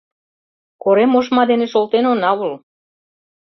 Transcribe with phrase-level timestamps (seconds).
[0.83, 2.53] Корем ошма дене шолтен она ул